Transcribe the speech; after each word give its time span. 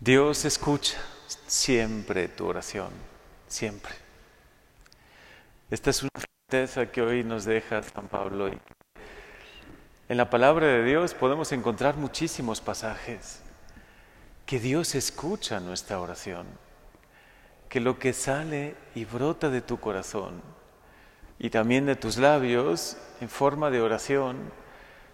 Dios 0.00 0.44
escucha 0.44 0.96
siempre 1.48 2.28
tu 2.28 2.46
oración, 2.46 2.90
siempre. 3.48 3.92
Esta 5.72 5.90
es 5.90 6.04
una 6.04 6.10
certeza 6.48 6.92
que 6.92 7.02
hoy 7.02 7.24
nos 7.24 7.44
deja 7.44 7.82
San 7.82 8.06
Pablo. 8.06 8.48
En 10.08 10.16
la 10.16 10.30
palabra 10.30 10.68
de 10.68 10.84
Dios 10.84 11.14
podemos 11.14 11.50
encontrar 11.50 11.96
muchísimos 11.96 12.60
pasajes 12.60 13.40
que 14.46 14.60
Dios 14.60 14.94
escucha 14.94 15.58
nuestra 15.58 16.00
oración, 16.00 16.46
que 17.68 17.80
lo 17.80 17.98
que 17.98 18.12
sale 18.12 18.76
y 18.94 19.04
brota 19.04 19.50
de 19.50 19.62
tu 19.62 19.80
corazón 19.80 20.42
y 21.40 21.50
también 21.50 21.86
de 21.86 21.96
tus 21.96 22.18
labios 22.18 22.96
en 23.20 23.28
forma 23.28 23.68
de 23.68 23.80
oración, 23.80 24.36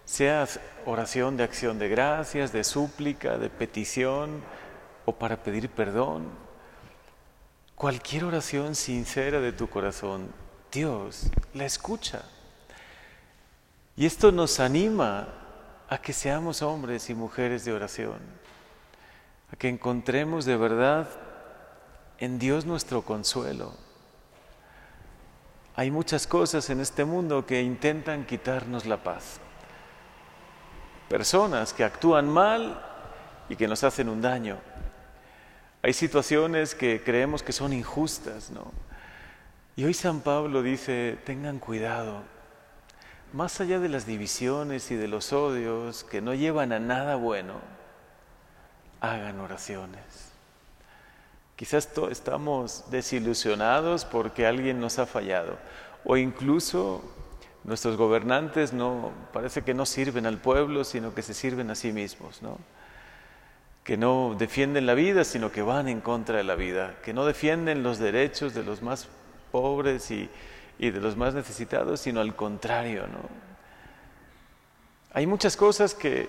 sea 0.05 0.47
oración 0.85 1.37
de 1.37 1.43
acción 1.43 1.79
de 1.79 1.89
gracias, 1.89 2.53
de 2.53 2.63
súplica, 2.63 3.39
de 3.39 3.49
petición 3.49 4.43
o 5.05 5.13
para 5.13 5.41
pedir 5.43 5.69
perdón, 5.69 6.29
cualquier 7.75 8.25
oración 8.25 8.75
sincera 8.75 9.39
de 9.39 9.51
tu 9.51 9.69
corazón, 9.69 10.29
Dios 10.71 11.29
la 11.53 11.65
escucha. 11.65 12.23
Y 13.95 14.05
esto 14.05 14.31
nos 14.31 14.59
anima 14.59 15.27
a 15.87 15.97
que 15.99 16.13
seamos 16.13 16.61
hombres 16.61 17.09
y 17.09 17.13
mujeres 17.13 17.63
de 17.63 17.73
oración, 17.73 18.19
a 19.51 19.55
que 19.55 19.69
encontremos 19.69 20.45
de 20.45 20.57
verdad 20.57 21.07
en 22.17 22.39
Dios 22.39 22.65
nuestro 22.65 23.03
consuelo. 23.03 23.73
Hay 25.75 25.91
muchas 25.91 26.25
cosas 26.25 26.69
en 26.69 26.79
este 26.79 27.03
mundo 27.03 27.45
que 27.45 27.61
intentan 27.61 28.25
quitarnos 28.25 28.85
la 28.85 29.03
paz. 29.03 29.39
Personas 31.09 31.73
que 31.73 31.83
actúan 31.83 32.29
mal 32.29 32.81
y 33.49 33.55
que 33.55 33.67
nos 33.67 33.83
hacen 33.83 34.09
un 34.09 34.21
daño. 34.21 34.57
Hay 35.85 35.93
situaciones 35.93 36.73
que 36.73 37.03
creemos 37.03 37.43
que 37.43 37.51
son 37.51 37.71
injustas, 37.71 38.49
¿no? 38.49 38.71
Y 39.75 39.83
hoy 39.83 39.93
San 39.93 40.21
Pablo 40.21 40.63
dice, 40.63 41.15
tengan 41.25 41.59
cuidado, 41.59 42.23
más 43.33 43.61
allá 43.61 43.79
de 43.79 43.87
las 43.87 44.07
divisiones 44.07 44.89
y 44.89 44.95
de 44.95 45.07
los 45.07 45.31
odios 45.31 46.03
que 46.03 46.21
no 46.21 46.33
llevan 46.33 46.71
a 46.71 46.79
nada 46.79 47.17
bueno, 47.17 47.59
hagan 48.99 49.39
oraciones. 49.39 50.01
Quizás 51.55 51.87
estamos 52.09 52.85
desilusionados 52.89 54.05
porque 54.05 54.47
alguien 54.47 54.79
nos 54.79 54.97
ha 54.97 55.05
fallado 55.05 55.55
o 56.03 56.17
incluso 56.17 57.03
nuestros 57.63 57.95
gobernantes 57.95 58.73
no 58.73 59.11
parece 59.31 59.61
que 59.61 59.75
no 59.75 59.85
sirven 59.85 60.25
al 60.25 60.39
pueblo, 60.39 60.83
sino 60.83 61.13
que 61.13 61.21
se 61.21 61.35
sirven 61.35 61.69
a 61.69 61.75
sí 61.75 61.91
mismos, 61.91 62.41
¿no? 62.41 62.57
Que 63.85 63.95
no 63.95 64.35
defienden 64.37 64.85
la 64.85 64.95
vida, 64.95 65.23
sino 65.23 65.53
que 65.53 65.61
van 65.61 65.87
en 65.87 66.01
contra 66.01 66.37
de 66.37 66.43
la 66.43 66.55
vida, 66.55 66.97
que 67.03 67.13
no 67.13 67.25
defienden 67.25 67.83
los 67.83 67.99
derechos 67.99 68.53
de 68.53 68.63
los 68.63 68.81
más 68.81 69.07
pobres 69.53 70.11
y, 70.11 70.29
y 70.77 70.89
de 70.89 70.99
los 70.99 71.15
más 71.15 71.33
necesitados, 71.33 72.01
sino 72.01 72.19
al 72.19 72.35
contrario, 72.35 73.07
¿no? 73.07 73.29
Hay 75.13 75.27
muchas 75.27 75.55
cosas 75.55 75.93
que 75.93 76.27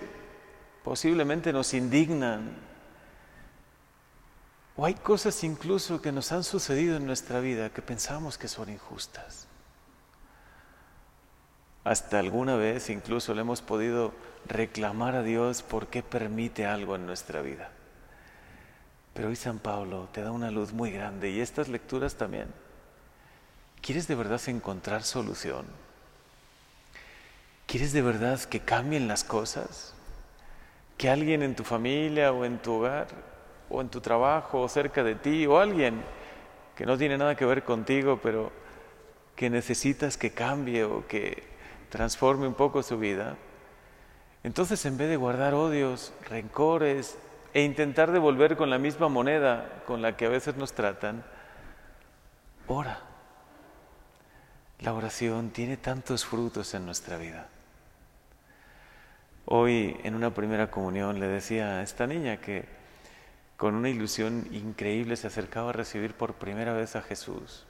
posiblemente 0.83 1.51
nos 1.51 1.73
indignan, 1.73 2.55
o 4.77 4.85
hay 4.85 4.93
cosas 4.93 5.43
incluso 5.43 6.01
que 6.01 6.13
nos 6.13 6.31
han 6.31 6.43
sucedido 6.43 6.95
en 6.95 7.05
nuestra 7.05 7.41
vida 7.41 7.71
que 7.71 7.81
pensamos 7.81 8.37
que 8.37 8.47
son 8.47 8.69
injustas. 8.69 9.47
Hasta 11.87 12.19
alguna 12.19 12.57
vez 12.57 12.89
incluso 12.89 13.33
le 13.33 13.39
hemos 13.39 13.61
podido 13.61 14.11
reclamar 14.45 15.15
a 15.15 15.23
Dios 15.23 15.63
por 15.63 15.87
qué 15.87 16.03
permite 16.03 16.65
algo 16.65 16.97
en 16.97 17.05
nuestra 17.05 17.41
vida. 17.41 17.69
Pero 19.13 19.29
hoy 19.29 19.37
San 19.37 19.59
Pablo 19.59 20.09
te 20.11 20.21
da 20.21 20.31
una 20.31 20.51
luz 20.51 20.73
muy 20.73 20.91
grande 20.91 21.29
y 21.29 21.39
estas 21.39 21.69
lecturas 21.69 22.15
también. 22.15 22.49
¿Quieres 23.81 24.05
de 24.09 24.15
verdad 24.15 24.41
encontrar 24.47 25.03
solución? 25.03 25.65
¿Quieres 27.67 27.93
de 27.93 28.01
verdad 28.01 28.37
que 28.41 28.59
cambien 28.59 29.07
las 29.07 29.23
cosas? 29.23 29.93
Que 30.97 31.09
alguien 31.09 31.41
en 31.41 31.55
tu 31.55 31.63
familia 31.63 32.33
o 32.33 32.43
en 32.43 32.57
tu 32.57 32.73
hogar 32.73 33.07
o 33.69 33.79
en 33.79 33.87
tu 33.87 34.01
trabajo 34.01 34.59
o 34.59 34.67
cerca 34.67 35.05
de 35.05 35.15
ti 35.15 35.45
o 35.45 35.57
alguien 35.57 36.01
que 36.75 36.85
no 36.85 36.97
tiene 36.97 37.17
nada 37.17 37.35
que 37.37 37.45
ver 37.45 37.63
contigo 37.63 38.19
pero 38.21 38.51
que 39.37 39.49
necesitas 39.49 40.17
que 40.17 40.31
cambie 40.31 40.83
o 40.83 41.07
que 41.07 41.55
transforme 41.89 42.47
un 42.47 42.53
poco 42.53 42.83
su 42.83 42.97
vida. 42.97 43.35
Entonces 44.43 44.85
en 44.85 44.97
vez 44.97 45.09
de 45.09 45.17
guardar 45.17 45.53
odios, 45.53 46.13
rencores 46.29 47.17
e 47.53 47.63
intentar 47.63 48.11
devolver 48.11 48.55
con 48.57 48.69
la 48.69 48.77
misma 48.77 49.09
moneda 49.09 49.81
con 49.85 50.01
la 50.01 50.15
que 50.15 50.25
a 50.25 50.29
veces 50.29 50.55
nos 50.57 50.73
tratan, 50.73 51.23
ora. 52.67 53.01
La 54.79 54.93
oración 54.93 55.49
tiene 55.49 55.75
tantos 55.77 56.23
frutos 56.25 56.73
en 56.75 56.85
nuestra 56.85 57.17
vida. 57.17 57.47
Hoy 59.45 59.99
en 60.03 60.13
una 60.13 60.33
primera 60.33 60.69
comunión 60.69 61.19
le 61.19 61.27
decía 61.27 61.77
a 61.77 61.81
esta 61.81 62.05
niña 62.05 62.37
que 62.37 62.65
con 63.55 63.73
una 63.73 63.89
ilusión 63.89 64.47
increíble 64.51 65.15
se 65.15 65.27
acercaba 65.27 65.71
a 65.71 65.73
recibir 65.73 66.13
por 66.13 66.35
primera 66.35 66.73
vez 66.73 66.95
a 66.95 67.01
Jesús. 67.01 67.65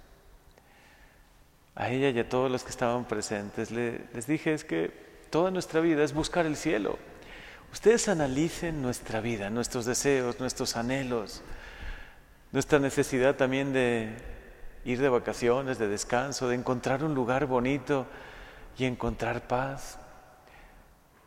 A 1.77 1.89
ella 1.89 2.09
y 2.09 2.17
a 2.17 2.27
todos 2.27 2.49
los 2.49 2.63
que 2.63 2.71
estaban 2.71 3.05
presentes 3.05 3.69
les 3.69 4.25
dije 4.25 4.51
es 4.51 4.63
que 4.63 4.91
toda 5.29 5.51
nuestra 5.51 5.79
vida 5.79 6.03
es 6.03 6.11
buscar 6.11 6.47
el 6.47 6.55
cielo. 6.55 6.97
Ustedes 7.71 8.07
analicen 8.07 8.81
nuestra 8.81 9.21
vida, 9.21 9.51
nuestros 9.51 9.85
deseos, 9.85 10.39
nuestros 10.39 10.75
anhelos, 10.75 11.43
nuestra 12.51 12.79
necesidad 12.79 13.35
también 13.35 13.73
de 13.73 14.09
ir 14.85 14.99
de 14.99 15.09
vacaciones, 15.09 15.77
de 15.77 15.87
descanso, 15.87 16.49
de 16.49 16.55
encontrar 16.55 17.03
un 17.03 17.13
lugar 17.13 17.45
bonito 17.45 18.07
y 18.75 18.85
encontrar 18.85 19.47
paz. 19.47 19.99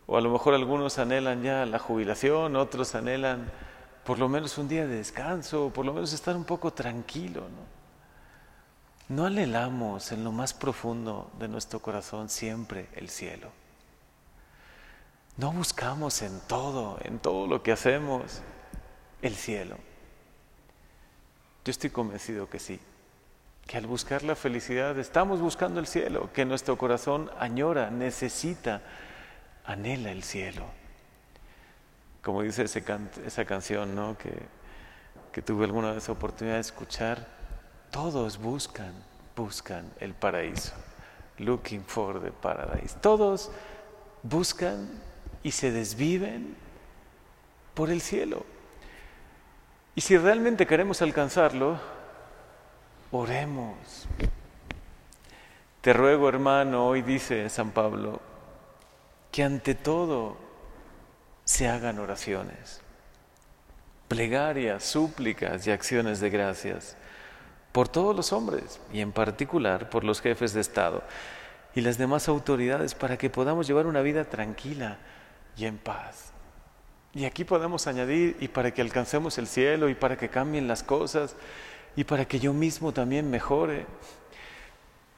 O 0.07 0.17
a 0.17 0.21
lo 0.21 0.33
mejor 0.33 0.55
algunos 0.55 0.99
anhelan 0.99 1.45
ya 1.45 1.65
la 1.65 1.79
jubilación, 1.79 2.57
otros 2.57 2.97
anhelan 2.97 3.53
por 4.03 4.19
lo 4.19 4.29
menos 4.29 4.59
un 4.59 4.67
día 4.67 4.85
de 4.85 4.97
descanso, 4.97 5.71
por 5.73 5.87
lo 5.87 5.93
menos 5.93 6.13
estar 6.13 6.35
un 6.35 6.45
poco 6.45 6.73
tranquilo. 6.73 7.43
¿no? 7.43 7.80
No 9.11 9.27
anhelamos 9.27 10.13
en 10.13 10.23
lo 10.23 10.31
más 10.31 10.55
profundo 10.55 11.33
de 11.39 11.49
nuestro 11.49 11.81
corazón 11.81 12.29
siempre 12.29 12.89
el 12.95 13.11
cielo. 13.11 13.51
No 15.37 15.53
buscamos 15.53 16.23
en 16.23 16.41
todo, 16.47 16.97
en 17.03 17.19
todo 17.19 17.49
lo 17.49 17.61
que 17.63 17.73
hacemos, 17.73 18.41
el 19.21 19.35
cielo. 19.35 19.77
Yo 21.65 21.73
estoy 21.73 21.91
convencido 21.91 22.49
que 22.49 22.61
sí 22.61 22.81
que 23.67 23.77
al 23.77 23.87
buscar 23.87 24.25
la 24.25 24.35
felicidad 24.35 24.99
estamos 24.99 25.41
buscando 25.41 25.79
el 25.79 25.87
cielo, 25.87 26.31
que 26.33 26.45
nuestro 26.45 26.77
corazón 26.77 27.31
añora, 27.39 27.91
necesita, 27.91 28.83
anhela 29.65 30.11
el 30.11 30.25
cielo. 30.25 30.65
Como 32.23 32.43
dice 32.43 32.65
esa 32.65 33.45
canción 33.45 33.95
¿no? 33.95 34.19
que, 34.19 34.33
que 35.31 35.43
tuve 35.43 35.67
alguna 35.67 35.93
vez 35.93 36.09
oportunidad 36.09 36.57
de 36.57 36.63
escuchar, 36.63 37.40
todos 37.91 38.39
buscan, 38.39 38.93
buscan 39.37 39.91
el 40.01 40.15
paraíso. 40.15 40.73
Looking 41.39 41.85
for 41.85 42.21
the 42.21 42.31
paradise. 42.31 42.95
Todos 43.01 43.51
buscan 44.23 44.91
y 45.43 45.53
se 45.53 45.71
desviven 45.71 46.55
por 47.75 47.91
el 47.91 48.01
cielo. 48.01 48.45
Y 49.95 50.03
si 50.03 50.19
realmente 50.19 50.67
queremos 50.67 51.03
alcanzarlo, 51.03 51.79
Oremos. 53.13 54.07
Te 55.81 55.93
ruego, 55.93 56.29
hermano, 56.29 56.87
hoy 56.87 57.03
dice 57.03 57.49
San 57.49 57.73
Pablo, 57.73 58.21
que 59.33 59.43
ante 59.43 59.75
todo 59.75 60.37
se 61.45 61.69
hagan 61.69 61.99
oraciones, 61.99 62.81
plegarias, 64.07 64.85
súplicas 64.85 65.67
y 65.67 65.73
acciones 65.73 66.21
de 66.21 66.31
gracias 66.31 66.97
por 67.73 67.89
todos 67.89 68.15
los 68.17 68.33
hombres 68.33 68.81
y 68.93 69.01
en 69.01 69.13
particular 69.13 69.91
por 69.91 70.05
los 70.05 70.21
jefes 70.21 70.53
de 70.53 70.61
Estado 70.61 71.03
y 71.75 71.81
las 71.81 71.99
demás 71.99 72.29
autoridades 72.29 72.95
para 72.95 73.17
que 73.17 73.31
podamos 73.31 73.67
llevar 73.67 73.87
una 73.87 74.03
vida 74.03 74.25
tranquila 74.25 74.99
y 75.57 75.67
en 75.67 75.79
paz. 75.79 76.33
Y 77.13 77.25
aquí 77.25 77.45
podemos 77.45 77.87
añadir, 77.87 78.37
y 78.41 78.49
para 78.49 78.73
que 78.73 78.83
alcancemos 78.83 79.37
el 79.39 79.49
cielo 79.49 79.89
y 79.89 79.95
para 79.95 80.17
que 80.17 80.29
cambien 80.29 80.69
las 80.69 80.83
cosas 80.83 81.35
y 81.97 82.05
para 82.05 82.25
que 82.25 82.39
yo 82.39 82.53
mismo 82.53 82.93
también 82.93 83.31
mejore, 83.31 83.87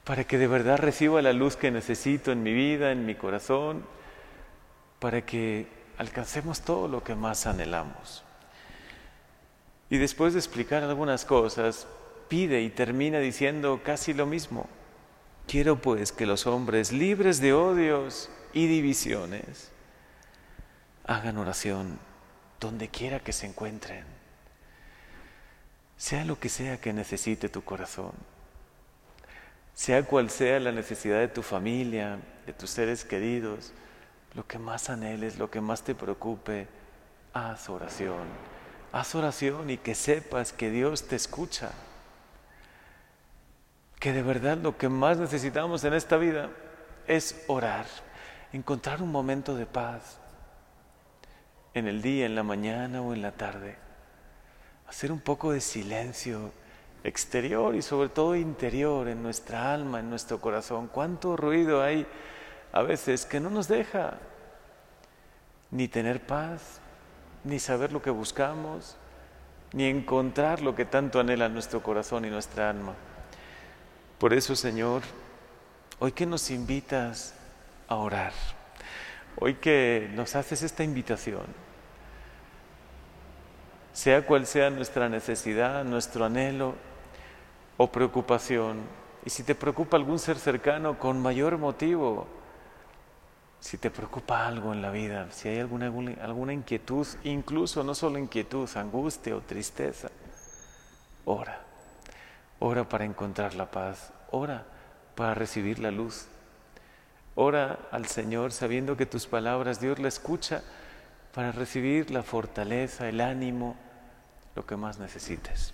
para 0.03 0.23
que 0.23 0.37
de 0.37 0.47
verdad 0.47 0.77
reciba 0.79 1.21
la 1.21 1.33
luz 1.33 1.55
que 1.55 1.71
necesito 1.71 2.31
en 2.31 2.41
mi 2.41 2.51
vida, 2.51 2.91
en 2.91 3.05
mi 3.05 3.15
corazón, 3.15 3.85
para 4.99 5.23
que 5.23 5.67
alcancemos 5.97 6.61
todo 6.61 6.87
lo 6.87 7.03
que 7.03 7.15
más 7.15 7.45
anhelamos. 7.45 8.23
Y 9.89 9.97
después 9.97 10.33
de 10.33 10.39
explicar 10.39 10.83
algunas 10.83 11.25
cosas, 11.25 11.85
pide 12.27 12.61
y 12.61 12.69
termina 12.69 13.19
diciendo 13.19 13.81
casi 13.83 14.13
lo 14.13 14.25
mismo. 14.25 14.67
Quiero 15.47 15.81
pues 15.81 16.11
que 16.11 16.25
los 16.25 16.47
hombres 16.47 16.91
libres 16.91 17.41
de 17.41 17.53
odios 17.53 18.29
y 18.53 18.67
divisiones 18.67 19.71
hagan 21.05 21.37
oración 21.37 21.99
donde 22.59 22.87
quiera 22.87 23.19
que 23.19 23.33
se 23.33 23.45
encuentren 23.45 24.05
sea 26.03 26.25
lo 26.25 26.37
que 26.37 26.49
sea 26.49 26.81
que 26.81 26.91
necesite 26.91 27.47
tu 27.47 27.63
corazón, 27.63 28.11
sea 29.73 30.03
cual 30.03 30.29
sea 30.29 30.59
la 30.59 30.73
necesidad 30.73 31.19
de 31.19 31.29
tu 31.29 31.41
familia, 31.41 32.19
de 32.45 32.51
tus 32.51 32.71
seres 32.71 33.05
queridos, 33.05 33.71
lo 34.33 34.45
que 34.45 34.59
más 34.59 34.89
anheles, 34.89 35.37
lo 35.37 35.49
que 35.49 35.61
más 35.61 35.83
te 35.83 35.95
preocupe, 35.95 36.67
haz 37.33 37.69
oración. 37.69 38.27
Haz 38.91 39.15
oración 39.15 39.69
y 39.69 39.77
que 39.77 39.95
sepas 39.95 40.51
que 40.51 40.69
Dios 40.69 41.07
te 41.07 41.15
escucha. 41.15 41.71
Que 44.03 44.11
de 44.11 44.21
verdad 44.21 44.57
lo 44.57 44.77
que 44.77 44.89
más 44.89 45.17
necesitamos 45.17 45.81
en 45.85 45.93
esta 45.93 46.17
vida 46.17 46.49
es 47.07 47.45
orar, 47.47 47.85
encontrar 48.51 49.01
un 49.01 49.09
momento 49.09 49.55
de 49.55 49.65
paz 49.65 50.19
en 51.73 51.87
el 51.87 52.01
día, 52.01 52.25
en 52.25 52.35
la 52.35 52.43
mañana 52.43 53.01
o 53.01 53.13
en 53.13 53.21
la 53.21 53.31
tarde. 53.31 53.77
Hacer 54.89 55.09
un 55.09 55.21
poco 55.21 55.53
de 55.53 55.61
silencio 55.61 56.51
exterior 57.05 57.75
y 57.75 57.81
sobre 57.81 58.09
todo 58.09 58.35
interior 58.35 59.07
en 59.07 59.23
nuestra 59.23 59.73
alma, 59.73 60.01
en 60.01 60.09
nuestro 60.09 60.41
corazón. 60.41 60.89
¿Cuánto 60.89 61.37
ruido 61.37 61.81
hay 61.81 62.05
a 62.73 62.81
veces 62.81 63.25
que 63.25 63.39
no 63.39 63.49
nos 63.49 63.69
deja 63.69 64.17
ni 65.71 65.87
tener 65.87 66.19
paz, 66.19 66.81
ni 67.45 67.57
saber 67.57 67.93
lo 67.93 68.01
que 68.01 68.09
buscamos, 68.09 68.97
ni 69.71 69.85
encontrar 69.85 70.59
lo 70.59 70.75
que 70.75 70.83
tanto 70.83 71.21
anhela 71.21 71.47
nuestro 71.47 71.81
corazón 71.81 72.25
y 72.25 72.29
nuestra 72.29 72.69
alma. 72.69 72.95
Por 74.23 74.33
eso, 74.33 74.55
Señor, 74.55 75.01
hoy 75.99 76.13
que 76.13 76.25
nos 76.25 76.49
invitas 76.49 77.33
a 77.89 77.95
orar, 77.95 78.31
hoy 79.37 79.55
que 79.55 80.09
nos 80.13 80.37
haces 80.37 80.63
esta 80.63 80.81
invitación, 80.81 81.43
sea 83.91 84.25
cual 84.25 84.47
sea 84.47 84.69
nuestra 84.69 85.09
necesidad, 85.09 85.83
nuestro 85.83 86.23
anhelo 86.23 86.75
o 87.75 87.91
preocupación, 87.91 88.79
y 89.25 89.29
si 89.29 89.43
te 89.43 89.55
preocupa 89.55 89.97
algún 89.97 90.19
ser 90.19 90.37
cercano, 90.37 90.97
con 90.97 91.21
mayor 91.21 91.57
motivo, 91.57 92.25
si 93.59 93.77
te 93.77 93.91
preocupa 93.91 94.47
algo 94.47 94.71
en 94.71 94.81
la 94.81 94.89
vida, 94.89 95.27
si 95.31 95.49
hay 95.49 95.59
alguna, 95.59 95.87
alguna 96.21 96.53
inquietud, 96.53 97.05
incluso 97.25 97.83
no 97.83 97.93
solo 97.93 98.17
inquietud, 98.19 98.69
angustia 98.77 99.35
o 99.35 99.41
tristeza, 99.41 100.09
ora. 101.25 101.62
Ora 102.59 102.87
para 102.87 103.05
encontrar 103.05 103.55
la 103.55 103.71
paz, 103.71 104.13
ora 104.31 104.65
para 105.15 105.33
recibir 105.33 105.79
la 105.79 105.91
luz. 105.91 106.27
Ora 107.35 107.79
al 107.91 108.05
Señor 108.05 108.51
sabiendo 108.51 108.95
que 108.95 109.05
tus 109.05 109.27
palabras 109.27 109.79
Dios 109.79 109.99
la 109.99 110.07
escucha 110.07 110.63
para 111.33 111.51
recibir 111.51 112.11
la 112.11 112.23
fortaleza, 112.23 113.09
el 113.09 113.21
ánimo, 113.21 113.75
lo 114.55 114.65
que 114.65 114.77
más 114.77 114.99
necesites. 114.99 115.73